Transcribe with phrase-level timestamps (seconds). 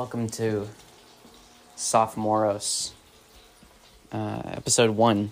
[0.00, 0.66] Welcome to
[1.76, 2.92] Sophomoros,
[4.10, 5.30] uh, episode one.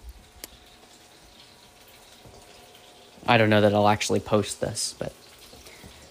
[3.27, 5.14] I don't know that I'll actually post this, but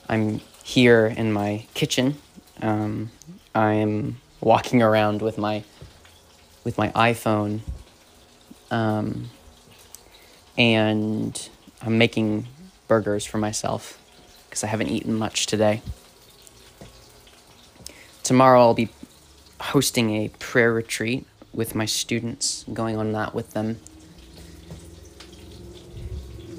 [0.10, 2.18] I'm here in my kitchen.
[2.60, 3.12] Um,
[3.54, 5.64] I'm walking around with my
[6.64, 7.60] with my iPhone,
[8.72, 9.30] um,
[10.58, 11.48] and
[11.84, 12.48] I'm making
[12.88, 14.02] burgers for myself
[14.50, 15.84] because I haven't eaten much today.
[18.28, 18.90] Tomorrow I'll be
[19.62, 23.80] hosting a prayer retreat with my students, going on that with them.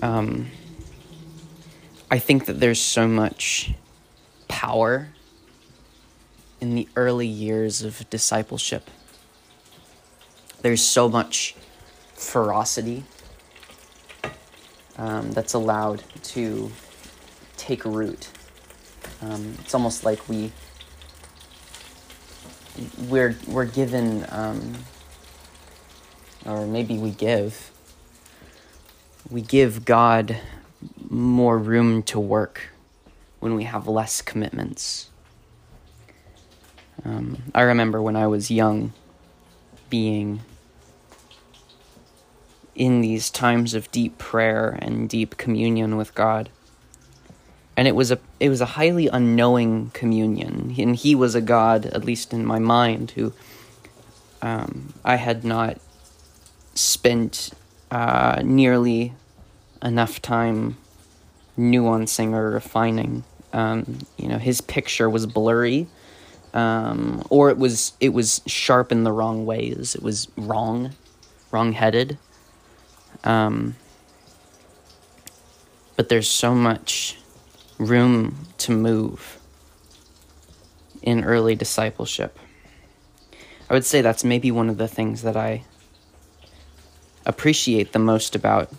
[0.01, 0.47] Um,
[2.11, 3.75] I think that there's so much
[4.49, 5.11] power
[6.59, 8.89] in the early years of discipleship.
[10.63, 11.55] There's so much
[12.15, 13.05] ferocity
[14.97, 16.73] um, that's allowed to
[17.59, 18.31] take root.
[19.21, 20.51] Um, it's almost like we
[23.09, 24.75] we're we're given um,
[26.47, 27.71] or maybe we give
[29.31, 30.39] we give God
[31.11, 32.71] more room to work
[33.41, 35.11] when we have less commitments.
[37.05, 38.93] Um, I remember when I was young
[39.91, 40.41] being
[42.75, 46.49] in these times of deep prayer and deep communion with God
[47.79, 50.75] and it was a it was a highly unknowing communion.
[50.77, 53.33] And he was a god at least in my mind who
[54.43, 55.79] um, i had not
[56.75, 57.51] spent
[57.93, 59.13] uh, nearly
[59.81, 60.77] enough time
[61.57, 63.23] nuancing or refining.
[63.53, 65.87] Um, you know his picture was blurry
[66.55, 69.95] um, or it was it was sharp in the wrong ways.
[69.95, 70.95] It was wrong
[71.53, 72.19] wrong headed
[73.23, 73.77] um,
[75.95, 77.17] but there's so much
[77.79, 79.39] room to move
[81.03, 82.39] in early discipleship.
[83.71, 85.65] I would say that's maybe one of the things that I
[87.25, 88.71] appreciate the most about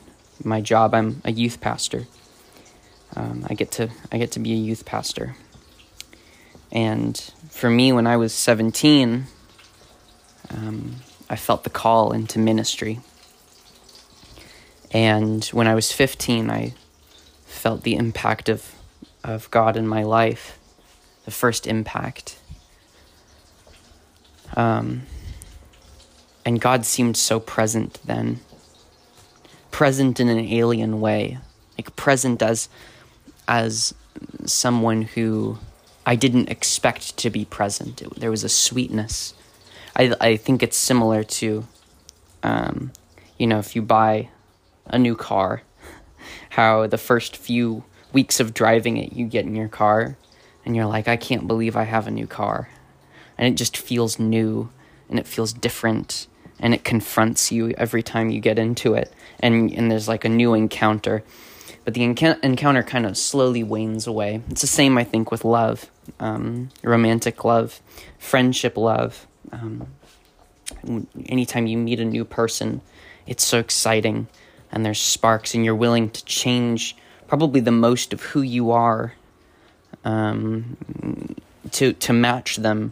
[0.43, 0.93] my job.
[0.93, 2.07] I'm a youth pastor.
[3.15, 5.35] Um, I get to I get to be a youth pastor,
[6.71, 7.17] and
[7.49, 9.25] for me, when I was 17,
[10.51, 10.95] um,
[11.29, 12.99] I felt the call into ministry.
[14.91, 16.73] And when I was 15, I
[17.45, 18.73] felt the impact of
[19.23, 20.59] of God in my life,
[21.25, 22.39] the first impact.
[24.55, 25.03] Um,
[26.45, 28.39] and God seemed so present then,
[29.71, 31.37] present in an alien way,
[31.77, 32.69] like present as
[33.47, 33.93] as
[34.45, 35.57] someone who
[36.05, 38.01] I didn't expect to be present.
[38.01, 39.33] It, there was a sweetness.
[39.95, 41.67] I I think it's similar to,
[42.41, 42.91] um,
[43.37, 44.29] you know, if you buy
[44.87, 45.61] a new car,
[46.49, 50.17] how the first few weeks of driving it, you get in your car
[50.65, 52.69] and you're like, I can't believe I have a new car.
[53.37, 54.69] And it just feels new
[55.09, 56.27] and it feels different
[56.59, 59.13] and it confronts you every time you get into it.
[59.39, 61.23] And, and there's like a new encounter.
[61.85, 64.41] But the enc- encounter kind of slowly wanes away.
[64.49, 65.89] It's the same, I think, with love
[66.19, 67.81] um, romantic love,
[68.17, 69.27] friendship love.
[69.51, 69.87] Um,
[71.25, 72.81] anytime you meet a new person,
[73.27, 74.27] it's so exciting
[74.71, 76.95] and there's sparks, and you're willing to change
[77.29, 79.13] probably the most of who you are
[80.03, 80.75] um,
[81.71, 82.91] to to match them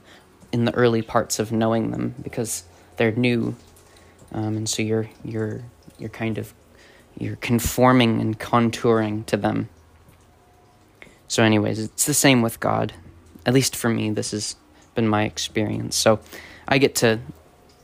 [0.52, 2.64] in the early parts of knowing them because
[2.98, 3.56] they're new,
[4.31, 5.64] um, and so you're you're
[5.98, 6.53] you're kind of
[7.18, 9.70] you're conforming and contouring to them.
[11.28, 12.94] So, anyways, it's the same with God.
[13.46, 14.56] At least for me, this has
[14.94, 15.96] been my experience.
[15.96, 16.19] So,
[16.68, 17.19] I get to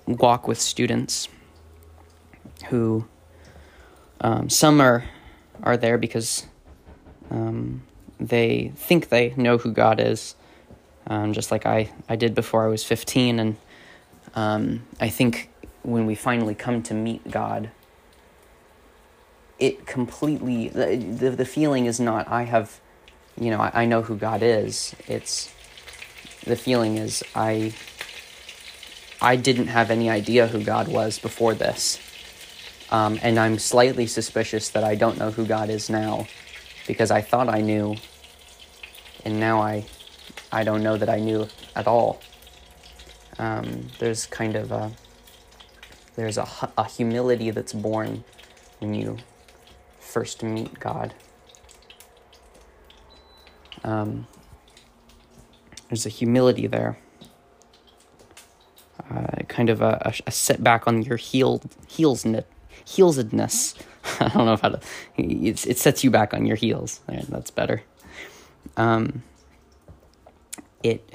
[0.05, 1.27] walk with students
[2.69, 3.05] who
[4.21, 5.05] um, some are
[5.63, 6.45] are there because
[7.31, 7.81] um,
[8.19, 10.35] they think they know who God is,
[11.07, 13.39] um, just like I, I did before I was 15.
[13.39, 13.57] And
[14.35, 15.49] um, I think
[15.81, 17.71] when we finally come to meet God,
[19.57, 22.79] it completely, the, the, the feeling is not, I have,
[23.39, 24.95] you know, I, I know who God is.
[25.07, 25.53] It's,
[26.45, 27.73] the feeling is, I,
[29.21, 31.99] I didn't have any idea who God was before this.
[32.93, 36.27] Um, and I'm slightly suspicious that I don't know who God is now
[36.85, 37.95] because I thought I knew,
[39.25, 39.85] and now I,
[40.51, 42.21] I don't know that I knew at all.
[43.39, 44.91] Um, there's kind of a,
[46.15, 46.47] there's a,
[46.77, 48.23] a humility that's born
[48.77, 49.17] when you
[49.99, 51.15] first meet God.
[53.83, 54.27] Um,
[55.89, 56.99] there's a humility there.
[59.09, 62.23] Uh, kind of a, a, setback on your heel, heels,
[62.85, 63.75] heelsedness.
[64.19, 64.79] I don't know how to.
[65.17, 66.99] It, it sets you back on your heels.
[67.07, 67.83] That's better.
[68.77, 69.23] Um,
[70.83, 71.09] it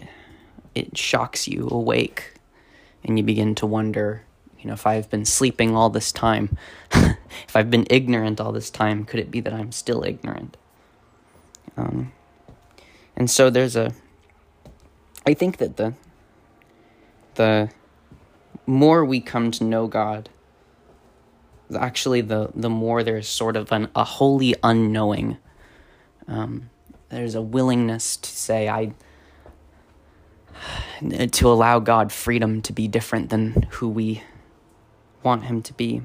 [0.75, 2.35] it shocks you awake
[3.05, 4.23] and you begin to wonder
[4.59, 6.56] you know if i've been sleeping all this time
[6.93, 10.56] if i've been ignorant all this time could it be that i'm still ignorant
[11.76, 12.12] um,
[13.14, 13.93] and so there's a
[15.26, 15.94] i think that the
[17.35, 17.71] the
[18.67, 20.29] more we come to know god
[21.76, 25.37] actually the the more there's sort of an a holy unknowing
[26.26, 26.70] um,
[27.09, 28.93] there's a willingness to say i
[31.32, 34.23] to allow God freedom to be different than who we
[35.23, 36.03] want Him to be.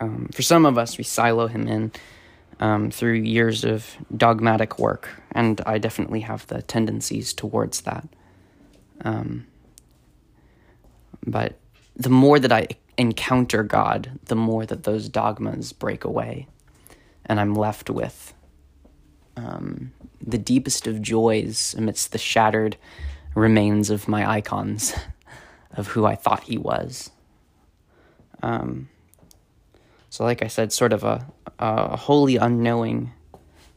[0.00, 1.92] Um, for some of us, we silo Him in
[2.58, 8.08] um, through years of dogmatic work, and I definitely have the tendencies towards that.
[9.02, 9.46] Um,
[11.26, 11.58] but
[11.96, 12.68] the more that I
[13.00, 16.46] encounter God, the more that those dogmas break away,
[17.26, 18.34] and I'm left with
[19.36, 22.76] um, the deepest of joys amidst the shattered
[23.34, 24.94] remains of my icons,
[25.72, 27.10] of who I thought he was.
[28.42, 28.88] Um,
[30.08, 31.26] so, like I said, sort of a,
[31.58, 33.12] a wholly unknowing.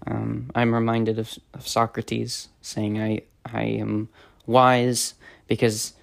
[0.06, 4.10] Um, I'm reminded of, of Socrates saying, I, I am
[4.46, 5.14] wise
[5.48, 5.94] because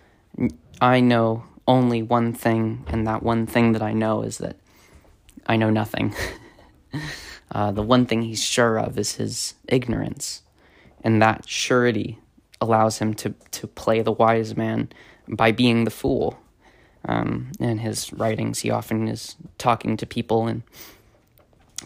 [0.81, 4.57] I know only one thing, and that one thing that I know is that
[5.47, 6.15] I know nothing.
[7.53, 10.43] Uh, the one thing he's sure of is his ignorance.
[11.03, 12.19] And that surety
[12.61, 14.89] allows him to, to play the wise man
[15.29, 16.39] by being the fool.
[17.07, 20.63] Um, in his writings, he often is talking to people and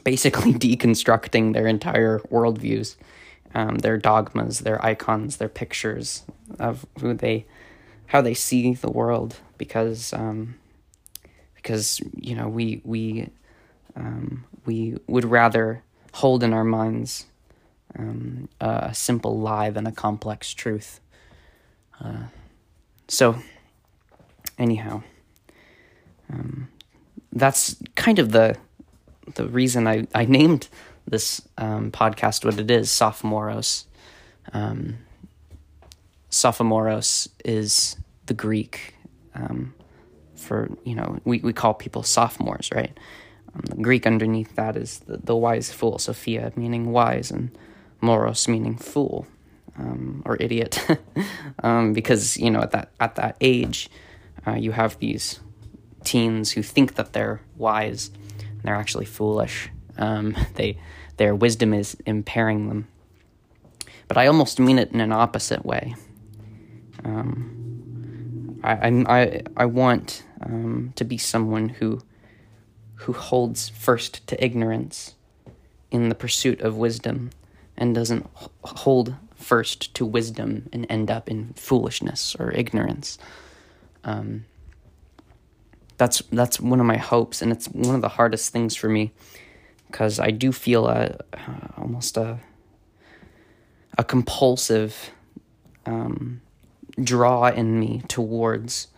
[0.02, 2.96] basically deconstructing their entire worldviews,
[3.54, 6.24] um, their dogmas, their icons, their pictures
[6.58, 7.46] of who they,
[8.14, 9.40] how they see the world.
[9.58, 10.54] Because, um,
[11.56, 13.28] because you know, we we
[13.96, 15.82] um, we would rather
[16.12, 17.26] hold in our minds
[17.98, 21.00] um, a simple lie than a complex truth.
[22.00, 22.26] Uh,
[23.08, 23.36] so,
[24.58, 25.02] anyhow,
[26.32, 26.68] um,
[27.32, 28.56] that's kind of the
[29.34, 30.68] the reason I, I named
[31.04, 33.86] this um, podcast what it is, Sophomoros.
[34.52, 34.98] Um,
[36.30, 38.94] Sophomoros is the Greek
[39.34, 39.74] um,
[40.36, 42.98] for, you know, we, we call people sophomores, right?
[43.54, 47.56] Um, the Greek underneath that is the, the wise fool, Sophia meaning wise, and
[48.00, 49.26] moros meaning fool
[49.78, 50.86] um, or idiot,
[51.62, 53.90] um, because you know at that at that age,
[54.46, 55.40] uh, you have these
[56.04, 58.10] teens who think that they're wise,
[58.40, 59.70] and they're actually foolish.
[59.98, 60.78] Um, they
[61.16, 62.88] their wisdom is impairing them.
[64.06, 65.94] But I almost mean it in an opposite way.
[67.04, 67.53] Um,
[68.64, 72.00] I, I I want um, to be someone who
[72.96, 75.14] who holds first to ignorance
[75.90, 77.30] in the pursuit of wisdom
[77.76, 78.26] and doesn't
[78.62, 83.18] hold first to wisdom and end up in foolishness or ignorance.
[84.02, 84.46] Um,
[85.98, 89.12] that's that's one of my hopes, and it's one of the hardest things for me
[89.86, 92.40] because I do feel a uh, almost a
[93.98, 95.10] a compulsive
[95.86, 96.40] um,
[97.02, 98.88] draw in me towards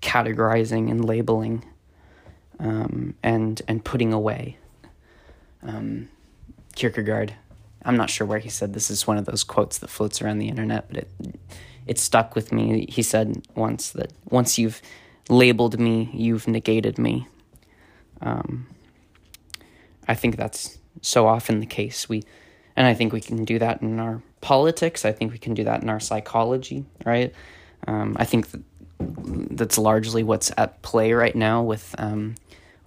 [0.00, 1.64] categorizing and labeling
[2.58, 4.58] um, and and putting away.
[5.62, 6.08] Um,
[6.74, 7.34] Kierkegaard,
[7.84, 10.38] I'm not sure where he said this is one of those quotes that floats around
[10.38, 11.10] the internet, but it
[11.86, 12.86] it stuck with me.
[12.88, 14.80] He said once that once you've
[15.28, 17.26] labeled me, you've negated me.
[18.20, 18.66] Um,
[20.06, 22.08] I think that's so often the case.
[22.08, 22.22] We,
[22.76, 25.06] and I think we can do that in our politics.
[25.06, 27.32] I think we can do that in our psychology, right?
[27.86, 28.60] Um, I think that
[29.56, 32.34] that's largely what's at play right now with um,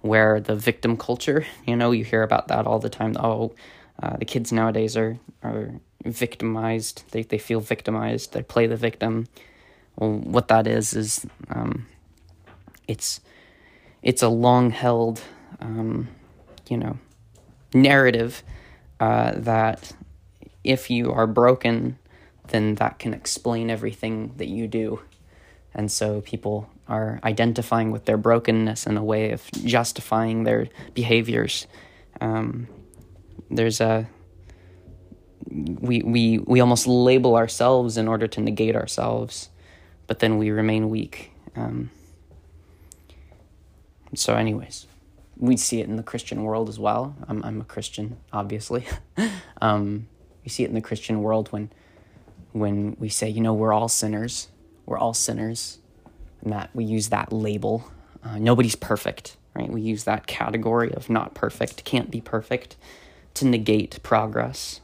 [0.02, 3.16] where the victim culture, you know, you hear about that all the time.
[3.18, 3.54] Oh,
[4.00, 5.72] uh, the kids nowadays are are
[6.04, 7.02] victimized.
[7.10, 8.32] They they feel victimized.
[8.32, 9.26] They play the victim.
[9.96, 11.86] Well, what that is is um,
[12.86, 13.20] it's
[14.02, 15.20] it's a long held,
[15.60, 16.08] um,
[16.68, 16.98] you know,
[17.74, 18.42] narrative
[19.00, 19.92] uh, that
[20.66, 21.98] if you are broken,
[22.48, 25.00] then that can explain everything that you do,
[25.74, 31.66] and so people are identifying with their brokenness in a way of justifying their behaviors.
[32.20, 32.68] Um,
[33.50, 34.08] there's a
[35.48, 39.48] we we we almost label ourselves in order to negate ourselves,
[40.06, 41.32] but then we remain weak.
[41.54, 41.90] Um,
[44.14, 44.86] so, anyways,
[45.36, 47.16] we see it in the Christian world as well.
[47.28, 48.86] I'm I'm a Christian, obviously.
[49.60, 50.08] um,
[50.46, 51.70] we see it in the Christian world when
[52.52, 54.48] when we say, you know, we're all sinners.
[54.86, 55.78] We're all sinners
[56.40, 57.90] and that we use that label.
[58.22, 59.68] Uh, nobody's perfect, right?
[59.68, 62.76] We use that category of not perfect, can't be perfect,
[63.34, 64.80] to negate progress,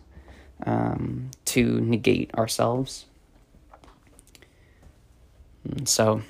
[0.66, 3.06] um, to negate ourselves.
[5.70, 6.22] Um, so,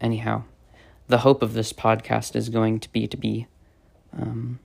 [0.00, 0.42] anyhow,
[1.06, 3.46] the hope of this podcast is going to be to be
[4.12, 4.58] um,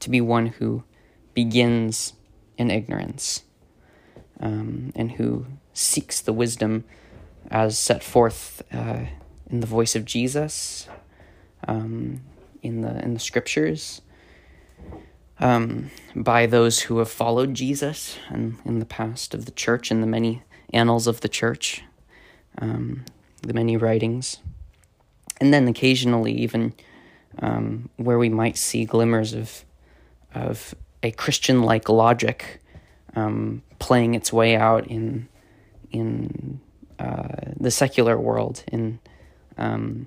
[0.00, 0.84] to be one who
[1.32, 2.12] begins
[2.60, 3.42] in ignorance
[4.38, 6.84] um, and who seeks the wisdom
[7.50, 9.06] as set forth uh,
[9.48, 10.86] in the voice of Jesus,
[11.66, 12.20] um,
[12.62, 14.02] in the in the scriptures,
[15.38, 20.02] um, by those who have followed Jesus and in the past of the church and
[20.02, 21.82] the many annals of the church,
[22.58, 23.06] um,
[23.40, 24.38] the many writings,
[25.40, 26.74] and then occasionally even
[27.38, 29.64] um, where we might see glimmers of
[30.34, 32.60] of a Christian like logic
[33.16, 35.28] um, playing its way out in
[35.90, 36.60] in
[36.98, 37.28] uh,
[37.58, 39.00] the secular world in
[39.58, 40.06] um,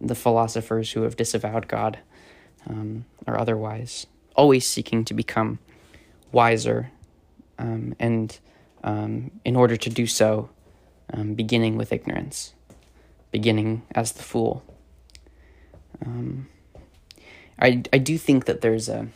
[0.00, 1.98] the philosophers who have disavowed God
[2.68, 4.06] um, or otherwise,
[4.36, 5.58] always seeking to become
[6.30, 6.90] wiser,
[7.58, 8.38] um, and
[8.84, 10.50] um, in order to do so,
[11.12, 12.54] um, beginning with ignorance,
[13.30, 14.62] beginning as the fool.
[17.62, 19.06] I I do think that there's a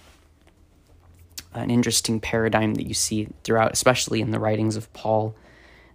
[1.56, 5.34] an interesting paradigm that you see throughout, especially in the writings of Paul,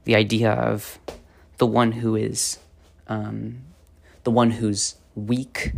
[0.03, 0.99] the idea of
[1.57, 2.59] the one who is
[3.07, 3.61] um,
[4.23, 5.73] the one who's weak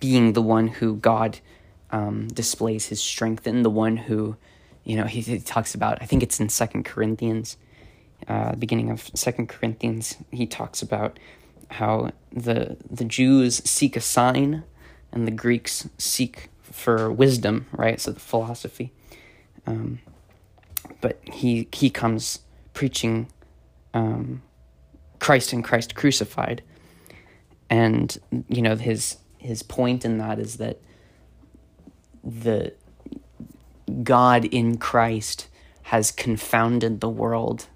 [0.00, 1.38] being the one who God
[1.90, 4.36] um, displays his strength in, the one who,
[4.84, 7.56] you know, he, he talks about, I think it's in Second Corinthians,
[8.28, 11.18] uh, beginning of Second Corinthians, he talks about
[11.68, 14.62] how the the Jews seek a sign
[15.12, 18.00] and the Greeks seek for wisdom, right?
[18.00, 18.92] So the philosophy.
[19.66, 20.00] Um,
[21.00, 22.40] but he he comes
[22.72, 23.28] preaching
[23.94, 24.42] um,
[25.18, 26.62] Christ and Christ crucified,
[27.68, 28.16] and
[28.48, 30.80] you know his his point in that is that
[32.24, 32.74] the
[34.02, 35.48] God in Christ
[35.84, 37.66] has confounded the world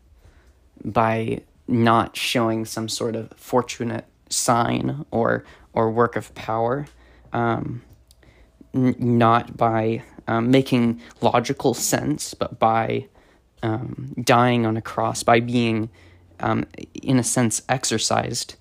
[0.85, 6.87] by not showing some sort of fortunate sign or or work of power,
[7.33, 7.83] um,
[8.75, 13.07] n- not by um, making logical sense, but by
[13.63, 15.91] um, dying on a cross, by being,
[16.41, 18.55] um, in a sense, exorcised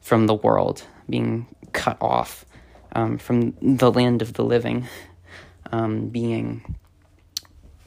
[0.00, 2.44] from the world, being cut off
[2.92, 4.86] um, from the land of the living,
[5.72, 6.76] um, being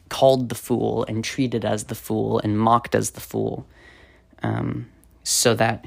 [0.10, 3.66] called the fool and treated as the fool and mocked as the fool,
[4.44, 4.88] um,
[5.24, 5.86] so that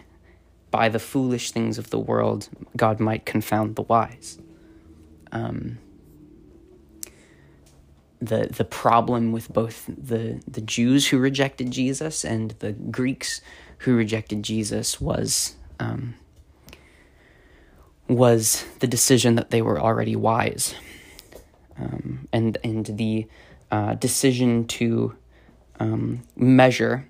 [0.70, 4.38] by the foolish things of the world, God might confound the wise.
[5.34, 5.78] Um,
[8.20, 13.40] the the problem with both the the Jews who rejected Jesus and the Greeks
[13.78, 16.14] who rejected Jesus was um,
[18.08, 20.74] was the decision that they were already wise,
[21.78, 23.26] um, and and the
[23.70, 25.16] uh, decision to
[25.80, 27.08] um, measure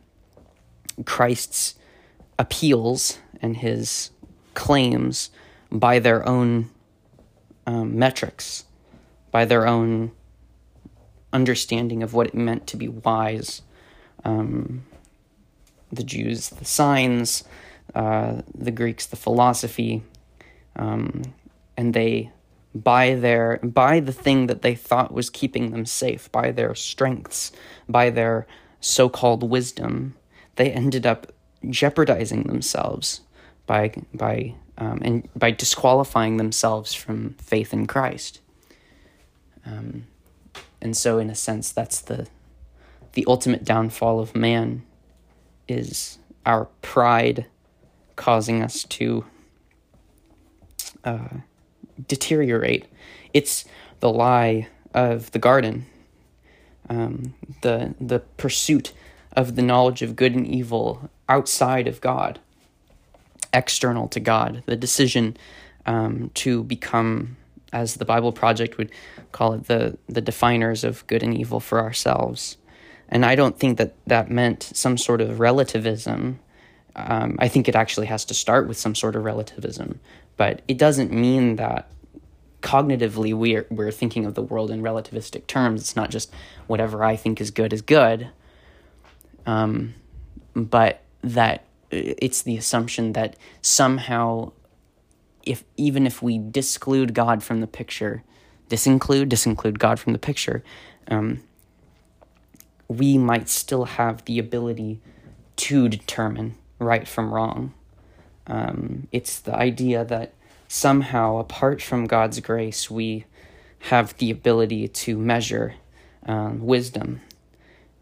[1.04, 1.74] Christ's
[2.38, 4.10] appeals and his
[4.54, 5.30] claims
[5.70, 6.70] by their own
[7.66, 8.64] um, metrics,
[9.30, 10.12] by their own
[11.33, 13.62] understanding of what it meant to be wise.
[14.25, 14.85] Um,
[15.92, 17.44] the Jews, the signs,
[17.94, 20.02] uh, the Greeks, the philosophy,
[20.76, 21.23] um,
[21.76, 22.30] and they,
[22.75, 27.52] by their by the thing that they thought was keeping them safe, by their strengths,
[27.88, 28.47] by their
[28.80, 30.14] so-called wisdom,
[30.56, 31.33] they ended up
[31.68, 33.21] jeopardizing themselves
[33.66, 38.40] by by um, and by disqualifying themselves from faith in Christ.
[39.66, 40.06] Um,
[40.80, 42.28] and so, in a sense, that's the
[43.12, 44.82] the ultimate downfall of man
[45.68, 47.46] is our pride
[48.16, 49.24] causing us to
[51.04, 51.28] uh,
[52.08, 52.86] deteriorate.
[53.32, 53.64] It's
[54.00, 55.86] the lie of the garden,
[56.88, 58.92] um, the the pursuit
[59.32, 62.40] of the knowledge of good and evil outside of God,
[63.54, 65.37] external to God, the decision
[65.87, 67.37] um, to become,
[67.73, 68.90] as the Bible Project would
[69.32, 72.58] call it, the the definers of good and evil for ourselves.
[73.08, 76.40] And I don't think that that meant some sort of relativism.
[76.96, 80.00] Um, I think it actually has to start with some sort of relativism,
[80.37, 81.90] but it doesn't mean that
[82.62, 85.80] cognitively we're we're thinking of the world in relativistic terms.
[85.82, 86.32] It's not just
[86.66, 88.30] whatever I think is good is good.
[89.46, 89.94] Um,
[90.54, 94.52] but that it's the assumption that somehow,
[95.44, 98.22] if even if we disclude God from the picture,
[98.68, 100.62] disinclude disinclude God from the picture,
[101.08, 101.42] um,
[102.88, 105.00] we might still have the ability
[105.56, 107.72] to determine right from wrong.
[108.46, 110.34] Um, it's the idea that
[110.68, 113.24] somehow, apart from God's grace, we
[113.90, 115.74] have the ability to measure
[116.26, 117.20] um, wisdom,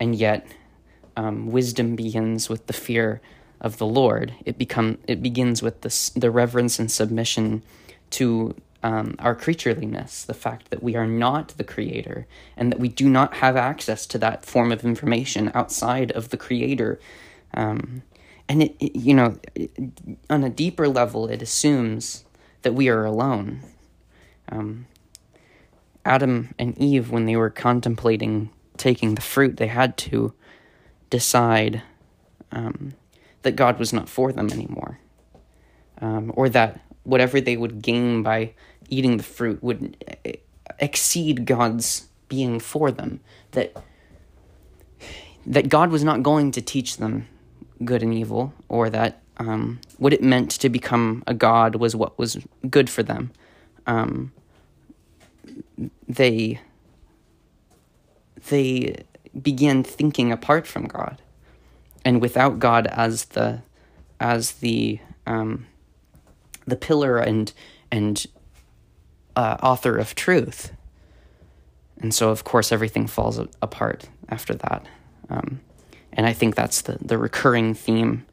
[0.01, 0.47] and yet
[1.17, 3.21] um, wisdom begins with the fear
[3.63, 7.63] of the Lord, it become it begins with the the reverence and submission
[8.11, 12.27] to um, our creatureliness, the fact that we are not the creator,
[12.57, 16.37] and that we do not have access to that form of information outside of the
[16.37, 16.99] creator.
[17.55, 18.03] Um,
[18.49, 19.71] and it, it, you know, it,
[20.29, 22.25] on a deeper level, it assumes
[22.63, 23.61] that we are alone.
[24.49, 24.87] Um,
[26.05, 30.35] Adam and Eve, when they were contemplating taking the fruit, they had to
[31.09, 31.83] decide
[32.51, 32.95] um,
[33.43, 34.99] that God was not for them anymore,
[36.01, 38.55] um, or that whatever they would gain by
[38.89, 39.97] eating the fruit would
[40.79, 43.21] exceed God's being for them.
[43.53, 43.77] That
[45.45, 47.27] that God was not going to teach them
[47.85, 52.19] good and evil, or that um, what it meant to become a god was what
[52.19, 52.39] was
[52.71, 53.33] good for them.
[53.87, 54.33] Um,
[56.09, 56.61] they
[58.49, 59.05] they
[59.41, 61.21] began thinking apart from God
[62.05, 63.63] and without God as the
[64.21, 65.67] as the um,
[66.67, 67.53] the pillar and
[67.91, 68.27] and
[69.37, 70.73] uh, author of truth.
[71.99, 74.87] And so, of course, everything falls apart after that.
[75.31, 75.61] Um,
[76.13, 78.27] and I think that's the, the recurring theme.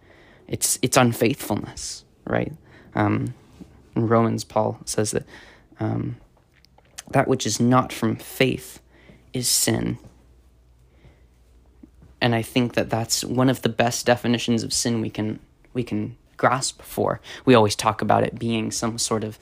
[0.47, 2.53] It's it's unfaithfulness, right?
[2.95, 3.35] Um,
[3.95, 5.25] in Romans, Paul says that
[5.79, 6.17] um,
[7.11, 8.81] that which is not from faith
[9.33, 9.99] is sin
[12.21, 15.39] and I think that that's one of the best definitions of sin we can
[15.73, 17.19] we can grasp for.
[17.45, 19.37] We always talk about it being some sort of,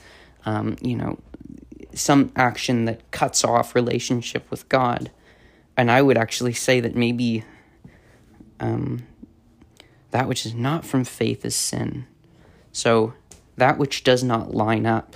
[0.46, 1.20] um, you know,
[1.94, 5.12] some action that cuts off relationship with God,
[5.76, 7.44] and I would actually say that maybe
[8.60, 9.08] um,
[10.12, 12.06] that which is not from faith is sin.
[12.72, 13.14] So
[13.56, 15.16] that which does not line up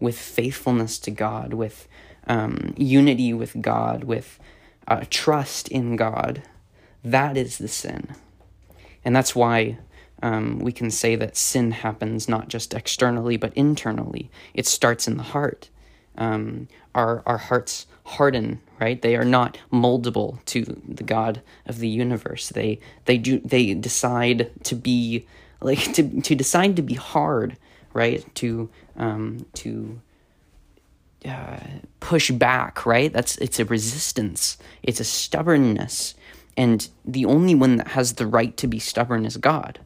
[0.00, 1.88] with faithfulness to God, with
[2.26, 4.38] um, unity with God, with
[4.88, 6.42] uh, trust in God,
[7.04, 8.14] that is the sin.
[9.04, 9.78] And that's why
[10.22, 14.30] um, we can say that sin happens not just externally, but internally.
[14.52, 15.70] It starts in the heart.
[16.18, 19.00] Um, our, our hearts harden, right?
[19.00, 22.48] They are not moldable to the God of the universe.
[22.48, 25.26] They, they, do, they decide to be,
[25.60, 27.56] like, to, to decide to be hard,
[27.94, 28.22] right?
[28.36, 30.00] To, um, to,
[31.26, 31.58] uh,
[32.00, 33.12] push back, right?
[33.12, 36.14] That's it's a resistance, it's a stubbornness,
[36.56, 39.78] and the only one that has the right to be stubborn is God.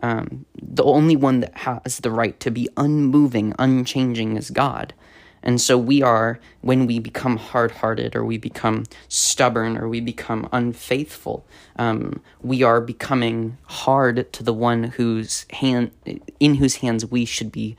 [0.00, 4.94] Um, the only one that has the right to be unmoving, unchanging is God.
[5.42, 10.00] And so we are, when we become hard hearted or we become stubborn or we
[10.00, 15.90] become unfaithful, um, we are becoming hard to the one whose hand,
[16.40, 17.76] in whose hands we should be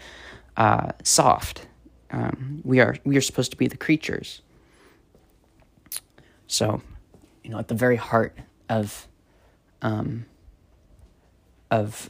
[0.57, 1.67] uh, soft
[2.12, 4.41] um, we are we are supposed to be the creatures.
[6.48, 6.82] So,
[7.43, 9.08] you know, at the very heart of
[9.82, 10.26] um,
[11.69, 12.10] of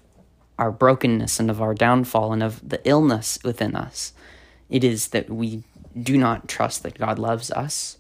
[0.57, 4.13] our brokenness and of our downfall and of the illness within us,
[4.69, 5.63] it is that we
[6.01, 7.97] do not trust that God loves us,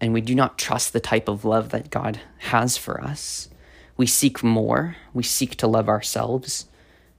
[0.00, 3.48] and we do not trust the type of love that God has for us.
[3.96, 4.96] We seek more.
[5.12, 6.66] We seek to love ourselves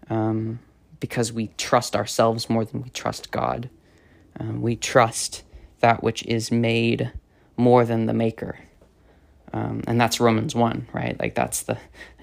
[0.09, 0.59] um,
[0.99, 3.69] because we trust ourselves more than we trust God.
[4.39, 5.43] Um, we trust
[5.79, 7.11] that which is made
[7.57, 8.57] more than the maker.
[9.51, 11.19] Um, and that's Romans 1, right?
[11.19, 11.77] Like that's the,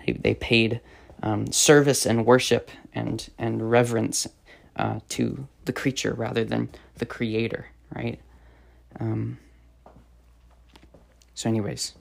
[0.07, 0.81] they paid
[1.23, 4.27] um, service and worship and, and reverence
[4.77, 8.19] uh, to the creature rather than the creator, right?
[8.99, 9.39] Um,
[11.35, 11.95] so, anyways,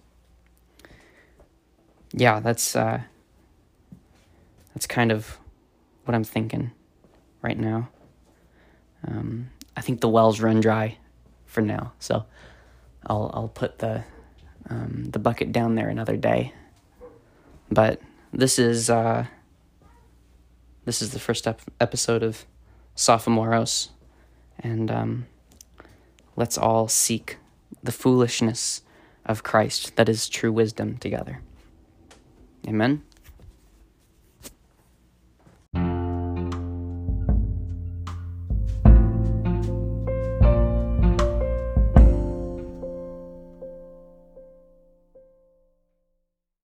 [2.12, 3.02] yeah, that's uh,
[4.74, 5.38] that's kind of
[6.06, 6.72] what I'm thinking
[7.42, 7.90] right now.
[9.08, 10.98] Um, I think the wells run dry
[11.46, 11.94] for now.
[12.00, 12.26] So
[13.08, 14.04] I'll I'll put the
[14.70, 16.54] um, the bucket down there another day.
[17.72, 18.02] But
[18.34, 19.28] this is uh,
[20.84, 22.46] this is the first ep- episode of
[22.94, 23.88] Sophomoros,
[24.60, 25.28] and um,
[26.36, 27.38] let's all seek
[27.82, 28.82] the foolishness
[29.26, 31.40] of Christ that is true wisdom together.
[32.68, 33.04] Amen.